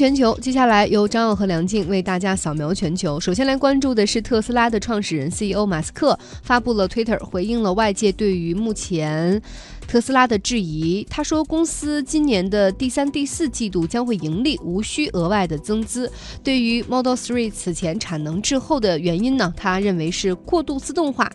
[0.00, 3.20] 全球，接下来由张奥和梁静为大家扫描全球。
[3.20, 9.42] 首先来关注的是特斯拉的创始人 CEO 马斯克发布了 Twitter，回应了外界对于目前
[9.86, 11.06] 特斯拉的质疑。
[11.10, 16.10] 他说，公司今年的第三、第四季度将会盈利，无需额外的增资。
[16.42, 19.52] 对于 Model 3此前产能滞后的原因呢？
[19.54, 21.30] 他认为是过度自动化。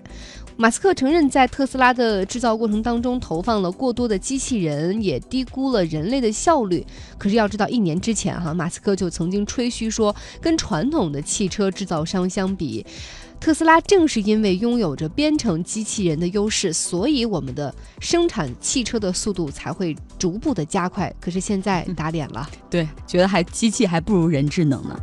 [0.57, 6.85] 马斯克承认，在特斯拉的制造过程当中投放了过多的机器人，也低估了人类的效率。
[7.17, 12.85] 可是要知道，一年之前哈，马斯克就曾经吹嘘说，跟传统的汽车制造商相比。
[13.37, 21.13] 特斯拉正是因为拥有着编程机器人的优势，所以我们的生产汽车的速度才会逐步的加快。
[21.19, 24.97] 可是现在打脸了，对，觉得还机器还不如人智能呢。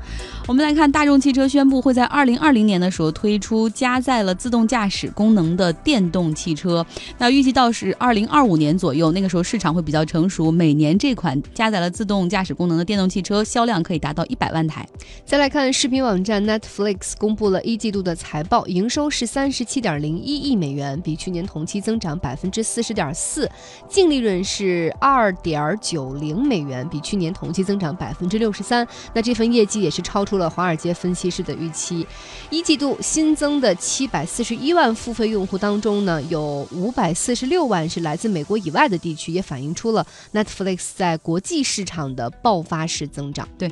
[0.48, 6.84] 我们来看，大众汽车宣布会在二零二零年的时候推出加载了自动驾驶功能的电动汽车。
[7.18, 14.84] 那预计到是二零二五年左右，那个时候市场会比较成熟，每年这款加载了自动驾驶功能的电动汽车销量可以达到一百万台。
[15.24, 23.48] 再来看视频网站 Netflix 公布了一季度的财报，营收是三十七点零一亿美元，比去年同期增长百分之四十点四，
[23.88, 28.84] 净利润是二点九零美元，比去年同期增长百分之六十三。
[29.14, 30.32] 那这份业绩也是超出。
[30.32, 32.06] 出了华尔街分析师的预期，
[32.48, 43.48] 一季度新增的七百四十一万付费用户当中呢，有五百四十六万是来自美国以外的地区，也反映出了 Netflix 在国际市场的爆发式增长。
[43.58, 43.70] 对，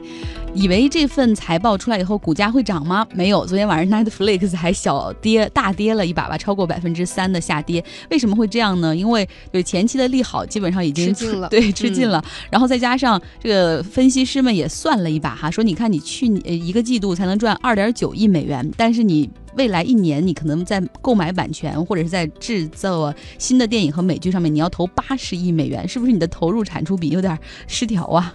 [0.54, 3.06] 以为这份财报出来以后股价会涨吗？
[3.14, 7.84] 没有，昨天晚上 Netflix 还小跌大跌了一把吧，超过百分之三的下跌。
[8.10, 8.96] 为什么会这样呢？
[8.96, 12.24] 因为对前期的利好基本上已经吃尽了，对，吃尽了。
[12.50, 16.40] 然后再加上这个分析师们也算了一把哈，说你看你去年。
[16.50, 19.28] 一个季度才能赚二点九亿美元，但是你。
[19.56, 28.32] 未来一年，你可能在购买版权或者是在制作新的电影和美剧上面，你要投八十亿美元，是不是你的投入产出比有点失调啊？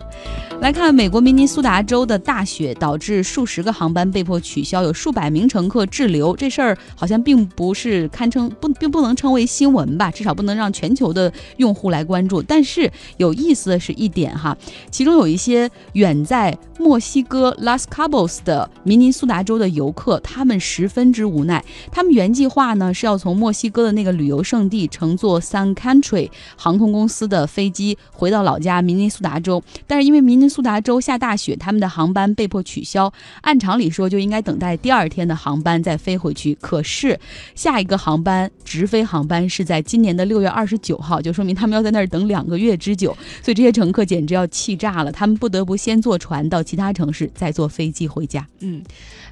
[0.59, 12.41] 来看美国明尼苏达州的大雪导致数十个航班被迫取消，有数百名乘客滞留，这事儿好像并不是堪称不并不能称为新闻吧，至少不能让全球的用户来关注。
[12.41, 14.57] 但是有意思的是一点哈，
[14.91, 21.04] 其中有一些远在墨西哥 Las Cabos 的明尼苏达州的游客，他们十分。
[21.05, 33.13] 真之无奈，他们原计划呢是要从墨西哥的那个旅游胜地乘坐 Sun Country 航空公司的飞机回到老家明尼苏达州，但是因为明尼苏达州下大雪，他们的航班被迫取消。
[33.41, 37.19] 按常理说就应该等待第二天的航班再飞回去，可是
[37.53, 48.47] 下一个航班直飞航班是在今年的六月二十九号，就说明他们要在那儿等两个月之久，所以这些乘客简直要气炸了，他们不得不先坐船到其他城市，再坐飞机回家。
[48.61, 48.81] 嗯，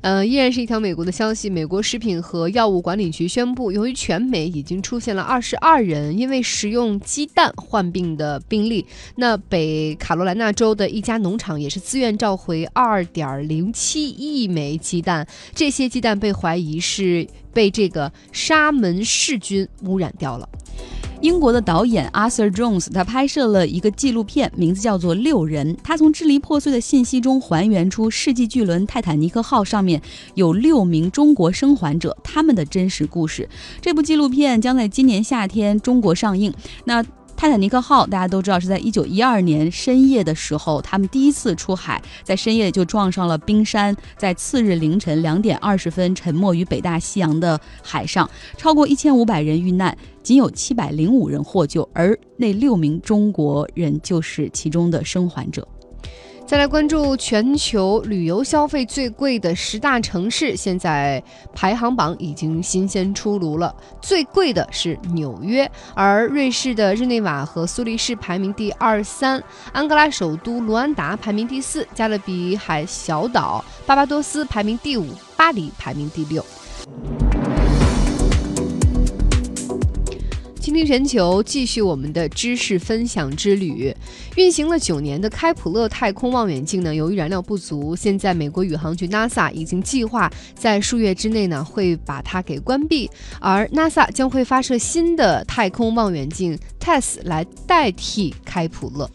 [0.02, 1.74] 呃，依然是一条美国的消息，美美。
[1.74, 8.86] 国食品和药物管理局宣布，由于全美已经出现了二十二人因为食用鸡蛋患病的病例，
[9.16, 20.48] 那北卡罗来纳州的一家农场也是自愿召回二点零七亿枚鸡蛋，这些鸡蛋被怀疑是被这个沙门氏菌污染掉了。
[21.24, 25.74] 英国的导演 Arthur Jones，他拍摄了一个纪录片，名字叫做《六人》。
[25.82, 30.02] 他从支离破碎的信息中还原出世纪巨轮泰坦尼克号上面
[30.36, 33.48] 有六名中国生还者他们的真实故事。
[33.80, 36.54] 这部纪录片将在今年夏天中国上映。
[36.84, 37.02] 那
[37.36, 49.98] 泰坦尼克号大家都知道是在一九一二年深夜的时候，他们第一次出海，在深夜就撞上了冰山，在次日凌晨两点二十分沉没于北大西洋的海上，超过一千五百人遇难。
[50.24, 55.68] 仅有七百零五人获救，而那六名中国人就是其中的生还者。
[56.46, 61.24] 再来关注全球旅游消费最贵的十大城市，现在
[61.56, 63.74] 排行榜已经新鲜出炉了。
[64.02, 76.46] 最贵的是纽约，而瑞士的日内瓦和苏黎世排名第二三，安哥拉首都卢安达排名第四，加勒比海小岛巴巴多斯排名第五，巴黎排名第六。
[80.74, 83.96] 倾听全球，继续我们的知识分享之旅。
[84.36, 93.08] 运行了九年的开普勒太空望远镜呢，由于燃料不足，现在美国宇航局 NASA 已经计划在数月之内呢会把它给关闭，
[93.40, 99.08] 而 NASA 将会发射新的太空望远镜 TESS 来代替开普勒。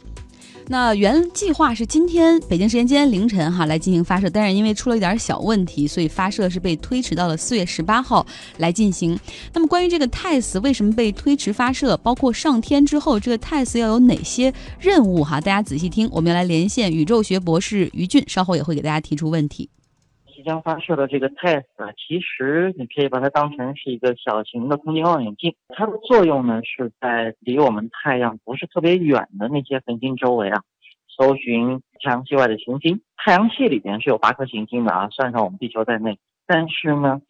[0.70, 8.26] 那原计划是今天北京时间今天凌晨哈来进行发射，但是因为出了一点小问题，所以发射是被推迟到了四月十八号
[8.58, 9.18] 来进行。
[9.54, 19.70] 那么关于这个 TESS 为什么被推迟发射，包括上天之后这个 TESS 要有哪些任务哈，大家仔细听，我们要来连线宇宙学博士于俊，稍后也会给大家提出问题。
[20.38, 25.56] 即将发射的这个 TESS 啊，其实你可以把它当成是一个小型的空间望远镜。
[25.70, 30.62] 它的作用呢，是在离我们太阳不是特别远的那些恒星周围啊，
[31.08, 33.00] 搜寻太阳系外的行星。
[33.16, 36.20] 太阳系里边是有八颗行星的啊，算上我们地球在内。
[36.46, 37.20] 但是呢，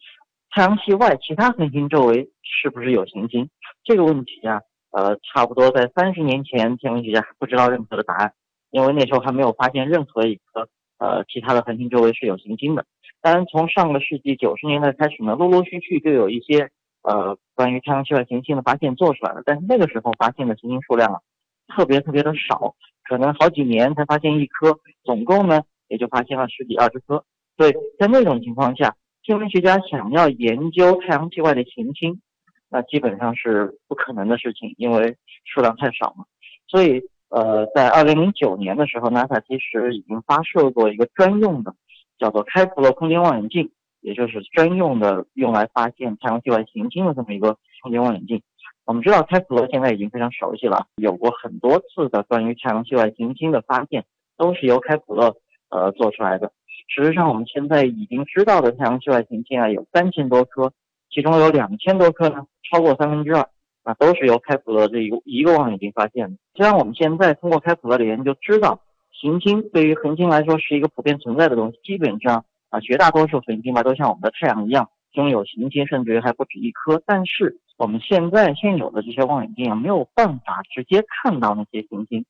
[0.51, 3.49] 太阳系外其他恒星周围是不是有行星？
[3.85, 8.33] 这个问题啊，呃，差不多在三十年前，天文学家还不知道任何的答案，
[8.69, 12.85] 因为那时候还没有发现任何一颗呃其他的恒星周围是有行星的。
[13.21, 16.69] 当然，从上个世纪九十年代开始呢，陆陆续续就有一些
[17.01, 21.19] 呃关于太阳系外行星的发现做出来了，但是那个时候发现的行星数量啊，
[21.67, 27.25] 特别特别的少，可能好几年才发现一颗，总共呢也就发现了十几二十颗。
[27.57, 32.21] 所以在那种情况下，天文学家想要研究太阳系外的行星，
[32.69, 36.23] 那基本上是不可能的事情，因为数量太少嘛。
[36.67, 41.73] 所以呃，在二零零九年的时候，NASA 其实已经发射过一个专用的。
[42.19, 43.71] 叫做开普勒空间望远镜，
[44.01, 48.41] 也就是专用的用来发现太阳系外行星的这么一个空间望远镜。
[48.83, 54.03] 我们知道开普勒现在已经非常熟悉了，有过很多次的关于太阳系外行星的发现，
[54.35, 55.33] 都是由开普勒
[55.69, 56.51] 呃做出来的。
[56.93, 60.73] 事实上，我们现在已经知道的太阳系外行星啊有三千多颗，
[61.09, 63.47] 其中有两千多颗呢，超过三分之二，
[63.83, 66.37] 啊都是由开普勒这一个一个望远镜发现的。
[66.55, 68.81] 虽然我们现在通过开普勒的研究知道。
[69.11, 77.01] 行星对于恒星来说是一个普遍存在的东西，基本上啊，绝大多数恒星吧都像我们的太阳一样拥有行星，甚至于还不止一颗。
[77.05, 82.23] 但是我们现在现有的这些望远镜啊，没有办法直接看到那些行星，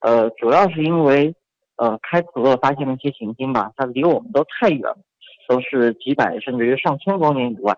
[0.00, 1.34] 呃，主要是因为
[1.76, 4.98] 呃，开普勒发现那些行星吧，它离我们都太远了，
[5.48, 7.74] 都是几百甚至于上千光年以外。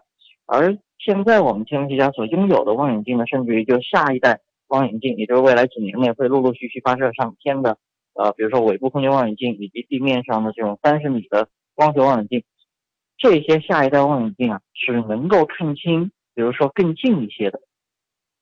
[0.48, 7.76] 而现在我们天文学家所拥有的望远镜呢，甚至于就下一代望远镜，也就是未来几年内会陆陆续续发射上天的。
[8.14, 12.42] 呃，比如说尾部空间望远镜以及地面上的这种三十米的光学望远镜，
[13.16, 17.60] 这些下一代望远镜啊是能够看清，比如说更近一些的，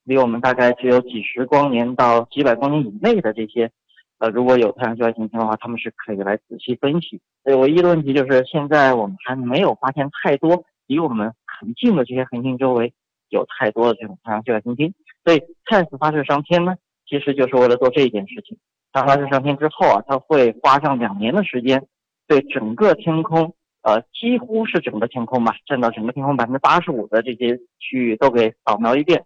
[0.04, 3.70] 离我们大概只有几十光年到几百光年以内的这些，
[4.18, 7.20] 呃，如果有太阳系外行星的话，他们是可以来仔细分析。
[7.44, 12.92] 所以唯一的问题就是现在我们还没有发现太多离我们很近的这些恒星周围
[13.28, 14.94] 有太多的这种太阳系外行星。
[15.24, 16.76] 所以 t e s 发射上天呢，
[17.08, 18.58] 其实就是为了做这一件事情。
[18.92, 21.86] 它发射上天之后啊，它会花上两年的时间，
[22.26, 29.24] 对整个天空，呃，几乎是整个天空吧，占到整个天空百分之八十五的这些区域都给扫描一遍，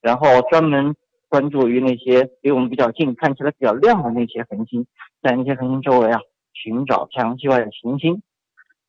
[0.00, 0.94] 然后专门
[1.28, 4.86] 关注于那些离我们比较近、看起来比较亮的那些恒星，
[5.20, 6.20] 在那些恒星周围啊
[6.54, 8.22] 寻找太阳系外的行星。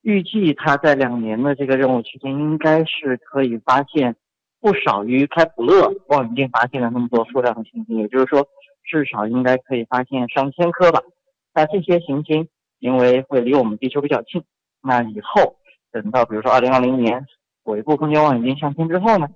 [0.01, 4.15] 预计它在两年的这个任务期间，应该是可以发现
[4.59, 8.47] 不少于开普勒望远镜发现的那么多数量的行星，也就是说。
[8.83, 10.99] 至少应该可以发现上千颗吧。
[11.53, 12.47] 那这些行星
[12.79, 14.43] 因为会离我们地球比较近，
[14.81, 15.55] 那以后
[15.91, 17.25] 等到比如说二零二零年
[17.63, 19.29] 尾部空间望远镜上天之后呢，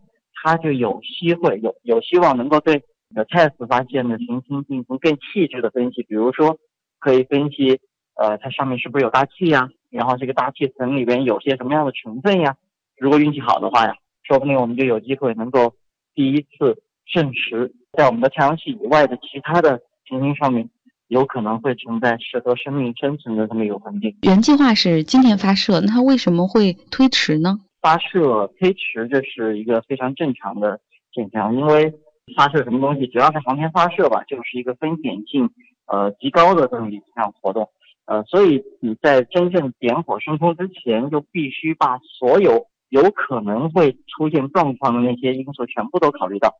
[0.43, 2.83] 它就有机会有有希望能够对
[3.13, 6.57] 的 TESS 发现的行星进行更细致的分析，比如说
[6.99, 7.79] 可以分析
[8.15, 12.55] 呃它上面是不是有大气呀，然后这个大气层里边有些什么样的成分呀。
[12.97, 15.73] 如果运气好的话呀，说不定我们就有机会能够
[16.13, 16.81] 第一次
[17.11, 17.73] 证实。
[17.93, 20.69] 在我们的太阳系以外的其他的行星上面，
[21.07, 24.15] 有可能会存在适合生命生存的这么一个环境。
[24.23, 27.59] 原计划是今年发射，那它为什么会推迟呢？
[27.81, 30.79] 发射推迟这是一个非常正常的
[31.13, 31.93] 现象，因为
[32.35, 35.49] 发射什么东西，只要是航天发射吧，就是一个风险性
[35.85, 37.69] 呃极高的这么一项活动，
[38.05, 46.55] 呃，所以你在真正点火升空之前，就必须把所有有可能会出现状况的那些因素全部都考虑到。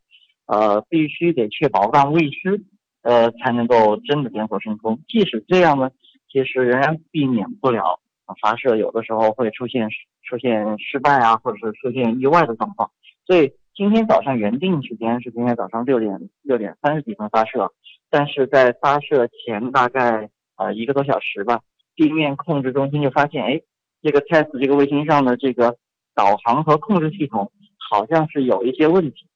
[0.48, 2.62] 呃，必须得确保万无一失，
[3.02, 5.00] 呃，才能够真的点火升空。
[5.08, 5.90] 即使这样呢，
[6.32, 8.00] 其实仍然避免不了
[8.42, 9.90] 发射有的时候会出现
[10.24, 12.92] 出现失败啊，或者是出现意外的状况。
[13.26, 17.72] 所以今天早上原定时间是今天早上六点六点三十几分发射，
[18.12, 21.62] 但是在发射前大概啊一个多小时吧，
[21.96, 23.62] 地面控制中心就发现，哎，
[24.02, 25.78] 这个 TESS 这个卫星上的这个
[26.14, 27.52] 导航和控制系统
[27.90, 29.28] 好像是有一些问题。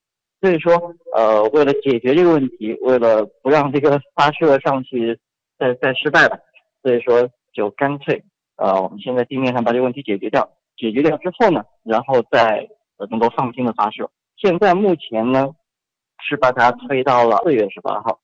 [0.41, 5.19] 所以说，呃，为了解决这个问题，为了不让这个发射上去
[5.57, 6.39] 再再失败了，
[6.81, 8.23] 所以说就干脆，
[8.55, 10.49] 呃，我们先在地面上把这个问题解决掉。
[10.77, 12.65] 解决掉之后呢，然后再
[13.09, 14.09] 能够放心的发射。
[14.37, 15.49] 现在目前呢，
[16.23, 18.21] 是把它推到了四月十八号。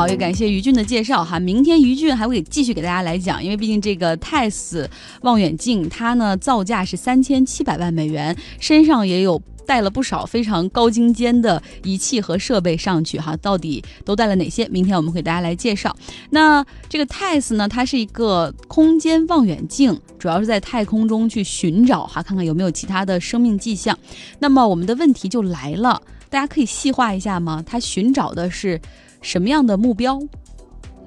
[0.00, 1.38] 好，也感谢于俊的介绍哈。
[1.38, 4.88] 明天于俊还会继续给大家来讲，因为毕竟这个泰斯
[5.20, 9.42] 望远镜它呢造价是三千七百万美元，身上也有。
[9.66, 14.66] 带了不少非常高精尖的仪器和设备上去哈，到底都带了哪些？
[14.66, 15.94] 明天我们给大家来介绍。
[16.30, 23.96] 那这个 tes 呢，它是一个空间望远镜，主要是在太空中去寻找哈，看看有没有其他的生命迹象。
[24.40, 27.62] 那么我们的问题就来了，大家可以细化一下吗？
[27.64, 28.80] 它寻找的是
[29.20, 30.18] 什么样的目标？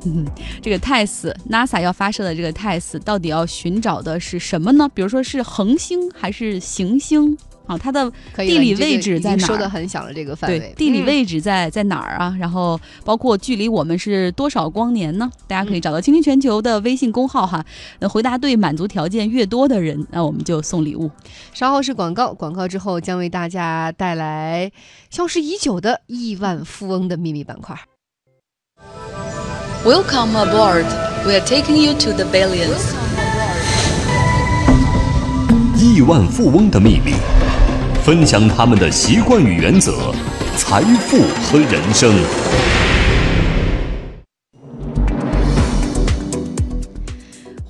[0.62, 4.90] 这个 TESS，NASA 要发射的这个 TESS 到底要寻找的是什么呢？
[4.94, 7.78] 比如说是恒星还是行星啊？
[7.78, 9.48] 它的地理位置在哪？
[9.48, 10.60] 说的很小了，这个范围。
[10.60, 12.36] 对，地理位置在在哪儿啊？
[12.38, 15.32] 然后包括距离我们是多少光年呢？
[15.48, 17.66] 大家可以找到“倾听全球”的微信公号哈。
[18.00, 21.10] 那回答对满足条件越多的人，那我们就送礼物。
[21.54, 24.70] 稍后是广告，广告之后将为大家带来
[25.10, 27.80] 消失已久的亿万富翁的秘密板块。
[29.86, 30.86] Welcome aboard.
[31.26, 32.94] We are taking you to the billions.
[35.76, 37.16] 亿万富翁的秘密，
[38.02, 40.14] 分享他们的习惯与原则，
[40.56, 41.18] 财富
[41.52, 42.14] 和人生。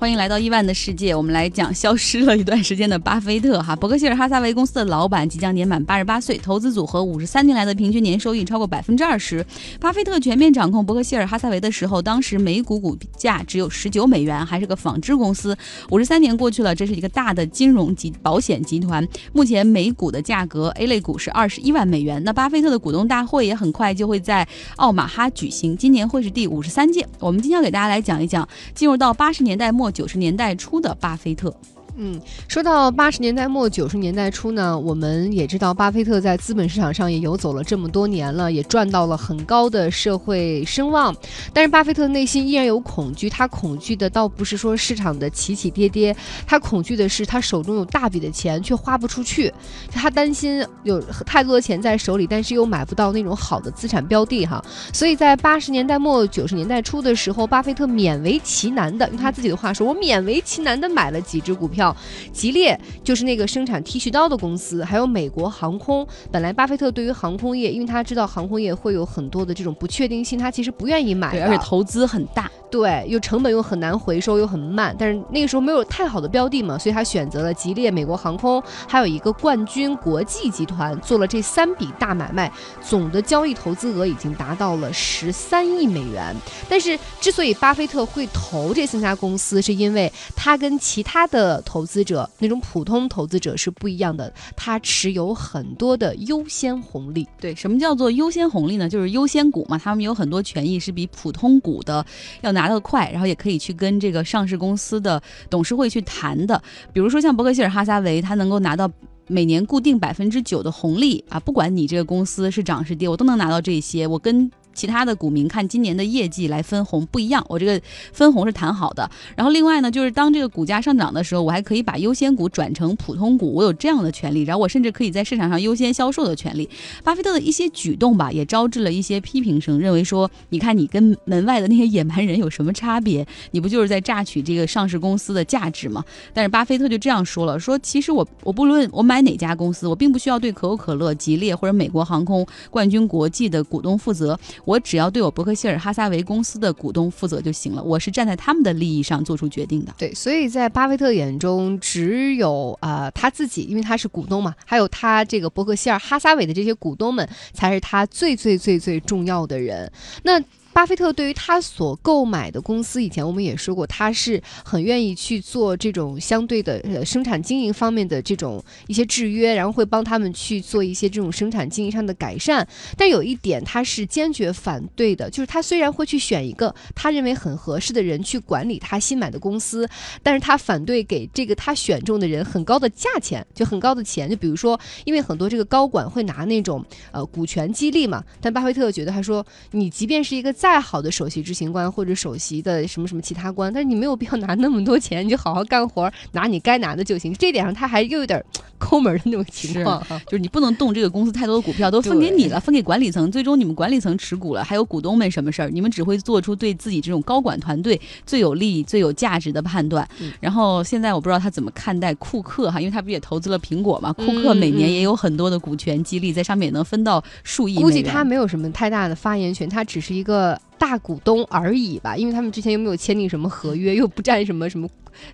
[0.04, 3.74] 欢迎来到亿万的世界，我们来讲消失了一段时间的巴菲特哈。
[3.74, 9.42] 伯克希尔哈撒韦公司的老板即将年满八十八岁，投资组合五十三年来的平均年收益超过百分之二十。
[9.80, 15.56] 巴菲特全面掌控伯克希尔哈撒韦的时候，当时每股股价只有十九美元，还是个纺织公司。
[15.88, 19.08] 五十三年过去了，这是一个大的金融及保险集团。
[19.32, 22.22] 目前每股的价格 A 类股是二十一万美元。
[22.24, 24.46] 那巴菲特的股东大会也很快就会在
[24.76, 27.06] 奥马哈举行，今年会是第五十三届。
[27.20, 29.93] 我们今天要给大家来讲一讲，进入到八十年代末。
[29.94, 31.54] 九十年代初的巴菲特。
[31.96, 41.14] 嗯，说到八十年代末九十年代初呢，我们也知道巴菲特在资本市场上也游走了这么多年了，也赚到了很高的社会声望。
[41.52, 49.52] 但是巴菲特内心依然有恐惧，他恐惧的倒不是说市场的起起跌跌，他恐惧的是他手中有大笔的钱却花不出去，
[49.92, 54.60] 他担心有太多的钱在手里，但是又买不到那种好的资产标的哈。
[54.92, 61.83] 所以在八十年代末九十年代初的时候，巴菲特勉为其难的用他自己的话说：“我勉为其难的买了几只股票。”
[62.32, 66.06] 吉列就是那个生产剃须刀的公司，还有美国航空。
[66.30, 72.50] 本来巴菲特对于航空业，因为他知道航空业会有很多的这种不确定性，他其实不愿意买，而且投资很大。
[72.70, 74.94] 对，又成本又很难回收，又很慢。
[74.98, 82.50] 但是那个时候没有太好的标的嘛，所以他选择了吉列、美国航空，还有一个冠军国际集团，做了这三笔大买卖，
[82.82, 86.34] 总的交易投资额已经达到了十三亿美元。
[86.68, 97.26] 但是之所以巴菲特会投这三家公司，是因为他跟其他的投投资者那种普通投资者是不一样的，他持有很多的优先红利。
[97.38, 98.88] 对，什么叫做优先红利呢？
[98.88, 102.04] 就是优先股嘛，他们有很多权益是比普通股的
[102.40, 102.54] 要。
[102.54, 106.62] 拿得快，然后也可以去跟这个上市公司的董事会去谈的。
[106.92, 108.88] 比如说像伯克希尔哈撒韦，他能够拿到
[109.26, 114.06] 每年固定百分之九的红利啊，不管你这个公司是涨是跌，我都能拿到这些。
[114.06, 117.80] 我跟其他的股民看今年的业绩来分红不一样，我这个
[118.12, 119.08] 分红是谈好的。
[119.36, 124.42] 然后另外呢，就是当这个股价上涨的时候，我还可以把优先股转成普通股，我有这样的权利。
[124.42, 126.68] 然后我甚至可以在市场上优先销售的权利。
[127.02, 133.26] 巴菲特的一些举动吧，也招致了一些批评声，认为说，你看你跟门外的那些野蛮人有什么差别？
[133.52, 136.04] 你不就是在榨取这个上市公司的价值吗？
[136.32, 144.38] 但是巴菲特就这样说了，说其实我我不论我买哪家公司，我并不需要对可口可乐、吉列或者美国航空、冠军国际的股东负责。
[144.64, 149.94] 我只要对我伯克希尔哈撒韦公司的股东负责就行了，我是站在他们的利益上做出决定的。
[149.98, 159.90] 对，所以在巴菲特眼中，只有啊他自己，因为他是股东嘛，还有他这个伯克希尔哈撒韦的这些股东们，才是他最最最最重要的人。
[160.22, 160.42] 那。
[160.74, 172.66] 巴菲特对于他所购买的公司，以前我们也说过，他是很愿意去做这种相对的呃生产经营方面的这种一些制约，然后会帮他们去做一些这种生产经营上的改善。
[172.98, 179.88] 但有一点他是坚决反对的，就是他虽然会去选一个他认为很合适的人去管理他新买的公司，
[180.24, 184.28] 但是他反对给这个他选中的人很高的价钱，就很高的钱。
[184.28, 190.52] 就比如说，因为很多这个高管会拿那种呃股权激励嘛，但巴菲特觉得他说，你即便是一个。
[190.64, 197.34] 再好的首席执行官或者首席的什么什么其他官，但是你没有必要拿那么多钱，你就好好干活，拿你该拿的就行。
[197.34, 198.42] 这点上他还又有点
[198.78, 210.08] 抠门的那种情况，就是你不能动这个公司太多的股票，都分给你了，分给管理层，最终你们管理层持股了，还有股东们什么事儿，你们只会做出对自己这种高管团队最有利、最有价值的判断。
[210.40, 214.10] 然后现在我不知道他怎么看待库克哈，因为他不也投资了苹果嘛？
[214.14, 217.82] 库克每年也有很多的股权激励，在上面也能分到数亿。
[217.82, 220.53] 估计他没有什么太大的发言权，他只是一个。
[220.78, 224.88] 大股东而已吧，因为他们之前又没有签订什么合约，又不占什么什么。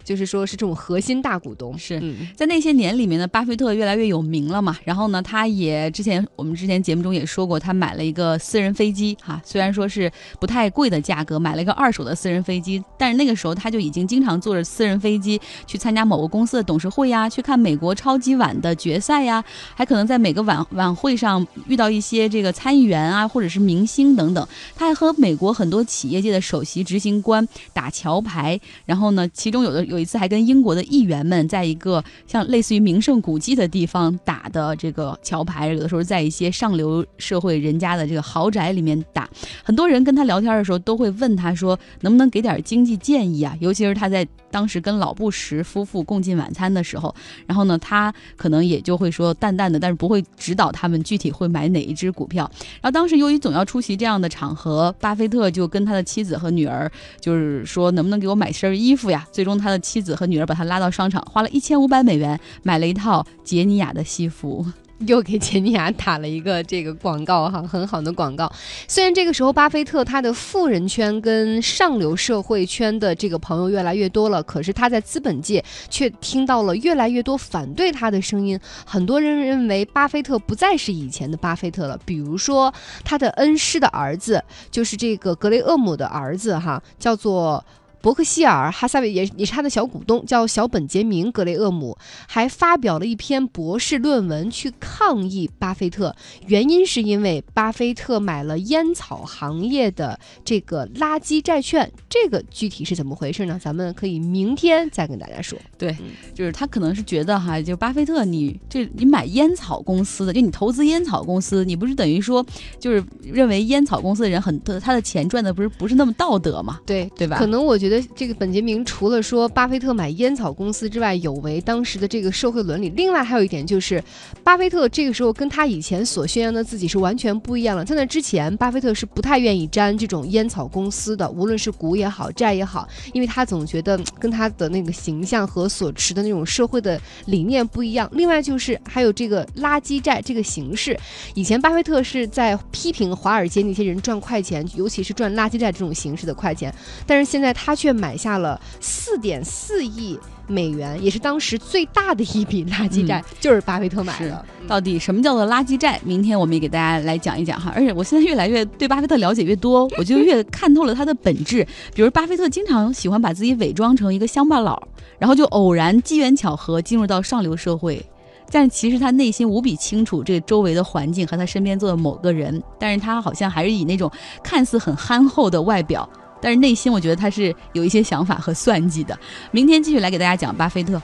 [0.05, 1.77] 就是说，是这种核心大股东。
[1.79, 4.77] 是嗯在那些年里面呢，巴菲特越来越有名了嘛。
[4.85, 10.11] 然后呢，他也之前我们之前节目中也说过，他买了一个私人飞机哈，虽然说是
[10.41, 19.43] 不太贵的价格，买了一个二手的私人飞机，但是那个时候他就已经经常坐着私人飞机去参加某个公司的董事会呀，去看美国超级碗的决赛呀，
[19.75, 24.47] 还可能在每个晚晚会上遇到一些这个参议员啊，或者是明星等等。
[24.77, 39.29] 他还和美国很多企业界的首席执行官打桥牌，然后呢，其中有有的有一次还跟英国的议员们在一个像类似于名胜古迹的地方打的这个桥牌，有的时候在一些上流社会人家的这个豪宅里面打。
[39.63, 43.57] 很多人跟他聊天的时候都会问他说，能不能给点经济建议啊？
[43.61, 47.15] 尤其是他在当时跟老布什夫妇共进晚餐的时候，
[47.47, 52.51] 然后呢，他可能也就会说淡淡的，但是不会指导他们具体会买哪一只股票。
[52.81, 59.27] 然后当时由于总要出席这样的场合，巴菲特就跟他的妻子和女儿就是说，能不能给我买身衣服呀？
[59.31, 64.67] 最终他的妻子和女儿把他拉到商场，花了一千五百美元买了一套杰尼亚的西服。
[65.07, 68.53] 又给杰尼亚打了一个这个广告哈，很好的广告。
[68.87, 78.61] 虽然这个时候巴菲特他的富人圈跟上流社会圈的这个朋友越来越多了，可是他在资本界却听到了越来越多反对他的声音。
[78.85, 82.71] 很多人认为巴菲特不再是以前的巴菲特了，比如说
[83.03, 87.65] 他的恩师的儿子，就是这个格雷厄姆的儿子哈，叫做。
[88.01, 96.15] 伯克希尔哈撒韦也也是他的小股东，叫小本杰明·格雷厄姆，还发表了一篇博士论文去抗议巴菲特，
[96.47, 101.91] 原因是因为巴菲特买了烟草行业的这个垃圾债券。
[102.09, 103.59] 这个具体是怎么回事呢？
[103.63, 105.59] 咱们可以明天再跟大家说。
[105.79, 105.97] 对，
[106.35, 112.45] 就是他可能是觉得哈，就巴菲特你这你买烟草公司的，就你投资烟草公司，你不是等于说
[112.79, 116.81] 就是认为烟草公司的人很他的钱赚的不是不是那么道德嘛？
[116.85, 117.39] 对对吧？
[117.39, 122.89] 可能我觉得觉得这个本杰明除了说巴菲特买烟草公司之外，有违当时的这个社会伦理。
[122.91, 124.01] 另外还有一点就是，
[124.45, 127.85] 巴菲特这个时候跟他以前所宣扬的自己是完全不一样了。
[127.85, 138.09] 在那之前，巴菲特是不太愿意沾这种烟草公司的，无论是股也好，债也好，因为他总觉得跟他的那个形象和所持的那种社会的理念不一样。
[138.13, 140.97] 另外就是还有这个垃圾债这个形式，
[141.35, 146.73] 以前巴菲特是在批评华尔街那些人赚快钱，尤其是赚垃圾债这种形式的快钱，
[147.05, 154.45] 但是现在他却买下了四点四亿美元，也是当时最大的一笔垃圾债，就是巴菲特买的。
[154.69, 155.99] 到底什么叫做垃圾债？
[156.05, 157.73] 明天我们也给大家来讲一讲哈。
[157.75, 161.67] 而且我现在越来越对巴菲特了解越多，我就越看透了他的本质。
[161.95, 164.83] 比如巴菲特经常喜欢把自己伪装成一个乡巴佬，
[165.19, 168.05] 然后就偶然机缘巧合进入到上流社会。
[168.53, 174.11] 但其实他内心无比清楚这周围的环境和他身边坐的某个人，但是他好像还是以那种
[174.43, 176.09] 看似很憨厚的外表，
[176.41, 179.19] 但是内心我觉得他是有一些想法和算计的。
[179.51, 181.01] 明天继续来给大家讲巴菲特。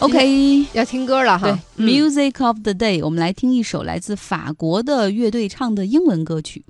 [0.00, 1.58] OK，要听歌了对哈。
[1.76, 6.64] 嗯，Music of the Day，我们来听一首来自法国的乐队唱的英文歌曲。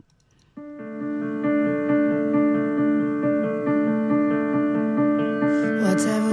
[5.83, 6.24] Whatever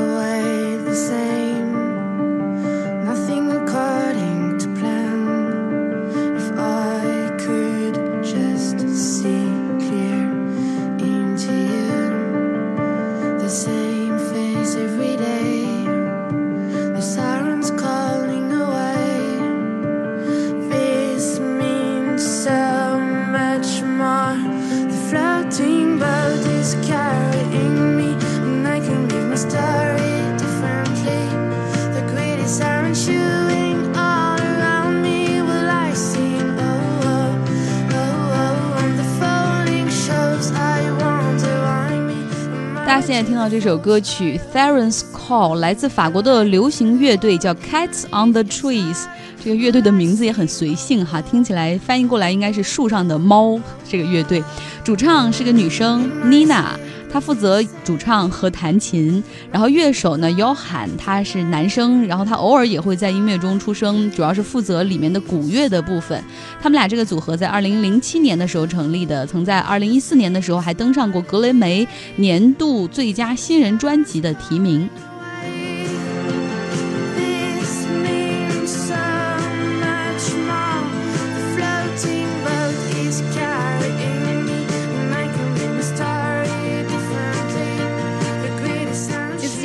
[43.24, 49.04] 听到这首歌曲《Therons Call》，来自法国的流行乐队叫 Cats on the Trees。
[49.44, 53.60] 这个乐队的名字也很随性哈，听起来翻译过来应该是树上的猫。
[53.88, 54.44] 这个乐队
[54.84, 56.66] 主唱是个女生 Nina，
[57.12, 59.22] 他负责主唱和弹琴，
[59.52, 66.24] 然后乐手呢腰喊他是男生，然后他偶尔也会在音乐中出声，主要是负责里面的鼓乐的部分。
[66.62, 74.90] 他们俩这个组合在二零零七年的时候成立的，曾在二零一四年的时候还登上过格雷梅年度最佳新人专辑的提名。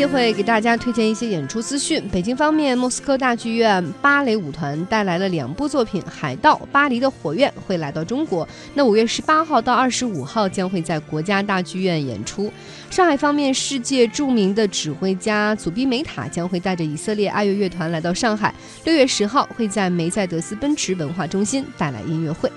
[0.08, 2.02] 会给大家推荐一些演出资讯。
[2.12, 8.46] 北京方面，莫斯科大剧院芭蕾舞团带来了两部作品，《海盗》《巴黎的火焰》会来到中国。
[8.74, 12.52] 那五月十八号到二十五号将会在国家大剧院演出。
[12.88, 18.54] 上海方面，世界著名的指挥家祖比梅塔将会带着以色列爱乐乐团来到上海。
[18.84, 22.50] 六月十号会在梅赛德斯奔驰文化中心带来音乐会。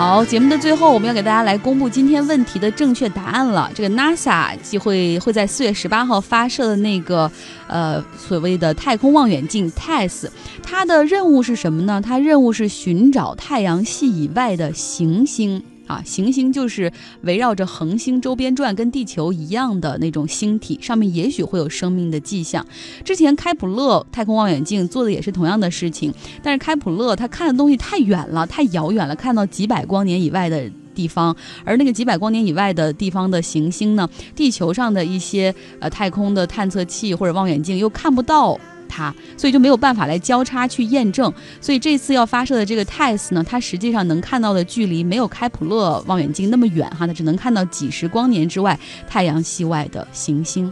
[0.00, 3.70] 好，节目的最后，我们要给大家来公布今天问题的正确答案了。
[3.74, 7.30] 这个 NASA 就会会在四月十八号发射的那个，
[7.66, 10.28] 呃，所谓的太空望远镜 TESS，
[10.62, 12.00] 它的任务是什么呢？
[12.00, 15.62] 它任务是寻找太阳系以外的行星。
[15.90, 22.64] 啊，行星就是围绕着恒星周边转，跟地球一样的那种星体，上面也许会有生命的迹象。
[23.04, 38.56] 之前开普勒太空望远镜做的也是同样的事情，但是开普勒它看的东西太远了，太遥远了，看到几百光年以外的地方，而那个几百光年以外的地方的行星呢，地球上的一些呃太空的探测器或者望远镜又看不到。
[38.90, 41.32] 它，所以就没有办法来交叉去验证。
[41.60, 50.70] 所以这次要发射的这个 TESS 呢，它实际上能看到的距离没有开普勒望远镜那么远哈，它只能看到几十光年之外太阳系外的行星。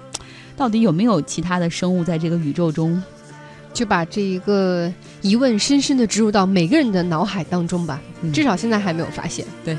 [0.56, 3.00] 到底有没有其他的生物在这个宇宙中？
[3.72, 8.00] 就把这一个疑问深深的植入到每个人的脑海当中吧。
[8.32, 9.46] 至少现在还没有发现。
[9.64, 9.78] 对。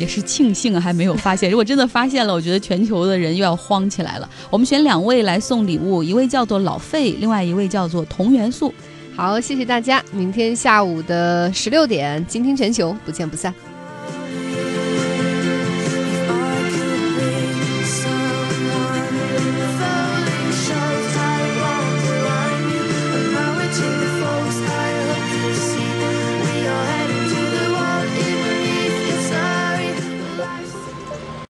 [0.00, 4.28] 也是庆幸还没有发现，如果真的发现了，我觉得全球的人又要慌起来了。
[4.48, 8.72] 我们选两位来送礼物，一位叫做老费，另外一位叫做同元素。
[9.14, 13.54] 好，谢谢大家，明天下午的十六点，倾听全球，不见不散。